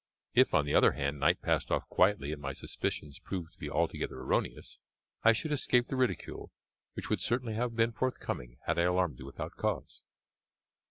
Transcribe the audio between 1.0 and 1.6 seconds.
night